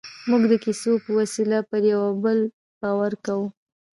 موږ 0.29 0.43
د 0.51 0.53
کیسو 0.63 0.91
په 1.03 1.09
وسیله 1.19 1.57
پر 1.69 1.81
یوه 1.93 2.09
بل 2.23 2.39
باور 2.81 3.13
کوو. 3.25 3.45